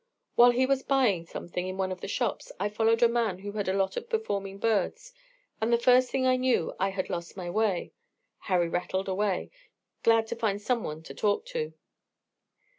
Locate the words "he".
0.49-0.65